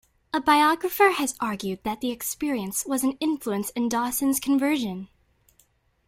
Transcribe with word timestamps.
A 0.33 0.41
biographer 0.41 1.11
has 1.11 1.35
argued 1.39 1.83
that 1.83 2.01
the 2.01 2.09
experience 2.09 2.87
was 2.87 3.03
an 3.03 3.17
influence 3.19 3.69
in 3.75 3.87
Dawson's 3.87 4.39
conversion. 4.39 5.09